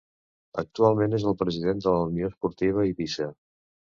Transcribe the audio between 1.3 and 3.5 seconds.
el president de la Unió Esportiva Eivissa.